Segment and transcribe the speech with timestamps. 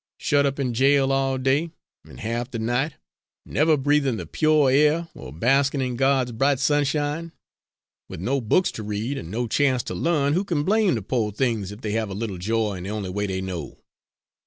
[0.17, 1.69] "Shut up in jail all day,
[2.09, 2.95] an' half the night,
[3.45, 7.33] never breathin' the pyo' air, or baskin' in God's bright sunshine;
[8.09, 11.31] with no books to read an' no chance to learn, who can blame the po'r
[11.31, 13.77] things if they have a little joy in the only way they know?"